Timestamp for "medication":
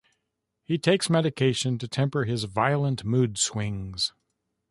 1.11-1.77